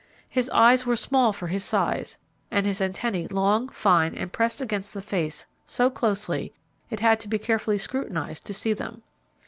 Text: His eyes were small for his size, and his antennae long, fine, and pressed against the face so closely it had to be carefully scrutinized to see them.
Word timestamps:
His 0.27 0.49
eyes 0.49 0.83
were 0.83 0.95
small 0.95 1.31
for 1.31 1.45
his 1.45 1.63
size, 1.63 2.17
and 2.49 2.65
his 2.65 2.81
antennae 2.81 3.27
long, 3.27 3.69
fine, 3.69 4.15
and 4.15 4.33
pressed 4.33 4.59
against 4.59 4.95
the 4.95 5.01
face 5.03 5.45
so 5.67 5.91
closely 5.91 6.51
it 6.89 7.01
had 7.01 7.19
to 7.19 7.27
be 7.27 7.37
carefully 7.37 7.77
scrutinized 7.77 8.47
to 8.47 8.53
see 8.55 8.73
them. 8.73 9.03